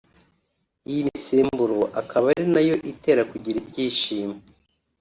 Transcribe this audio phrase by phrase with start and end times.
[0.89, 4.37] iyi misemburo akaba ari nayo itera kugira ibyishimo